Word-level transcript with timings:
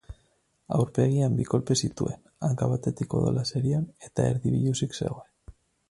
Aurpegian 0.77 1.35
bi 1.41 1.45
kolpe 1.51 1.77
zituen, 1.87 2.17
hanka 2.47 2.71
batetik 2.73 3.17
odola 3.21 3.47
zerion 3.53 3.87
eta 4.09 4.29
erdi 4.33 4.57
biluzik 4.59 5.03
zegoen. 5.03 5.35